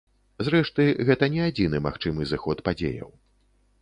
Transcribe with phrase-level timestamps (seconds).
[0.45, 3.09] Зрэшты, гэта не адзіны магчымы зыход падзеяў.